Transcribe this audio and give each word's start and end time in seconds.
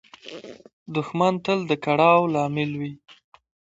دښمن 0.95 1.33
تل 1.45 1.59
د 1.69 1.71
کړاو 1.85 2.19
لامل 2.33 2.71
وي 2.79 2.93